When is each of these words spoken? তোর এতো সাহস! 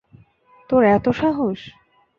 তোর 0.69 0.81
এতো 0.95 1.11
সাহস! 1.13 1.59